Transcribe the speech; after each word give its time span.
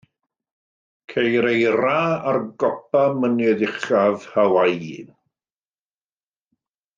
Ceir 1.11 1.47
eira 1.49 1.91
ar 2.31 2.39
gopa 2.63 3.03
mynydd 3.21 3.61
uchaf 3.67 4.27
Hawaii. 4.33 4.99